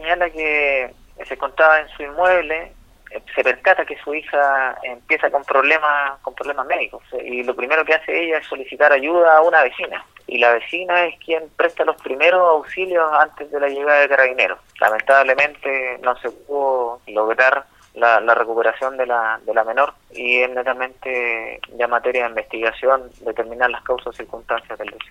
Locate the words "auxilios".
12.40-13.04